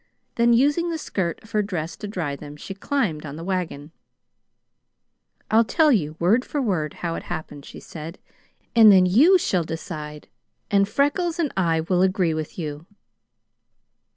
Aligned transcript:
Then, 0.33 0.51
using 0.53 0.89
the 0.89 0.97
skirt 0.97 1.39
of 1.43 1.51
her 1.51 1.61
dress 1.61 1.95
to 1.97 2.07
dry 2.07 2.35
them, 2.35 2.57
she 2.57 2.73
climbed 2.73 3.23
on 3.23 3.35
the 3.35 3.43
wagon. 3.43 3.91
"I'll 5.51 5.63
tell 5.63 5.91
you, 5.91 6.15
word 6.17 6.43
for 6.43 6.59
word, 6.59 6.93
how 7.05 7.13
it 7.13 7.21
happened," 7.21 7.65
she 7.65 7.79
said, 7.79 8.17
"and 8.75 8.91
then 8.91 9.05
you 9.05 9.37
shall 9.37 9.63
decide, 9.63 10.27
and 10.71 10.89
Freckles 10.89 11.37
and 11.37 11.53
I 11.55 11.81
will 11.81 12.01
agree 12.01 12.33
with 12.33 12.57
you." 12.57 12.87